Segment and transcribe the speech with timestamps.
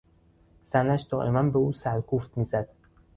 [0.65, 2.69] زنش دائما به او سرکوفت میزد.